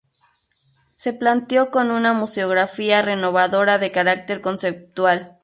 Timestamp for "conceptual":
4.41-5.37